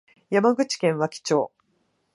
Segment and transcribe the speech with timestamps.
[0.31, 1.51] 山口県和木町